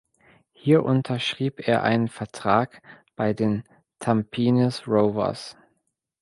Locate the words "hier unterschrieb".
0.53-1.67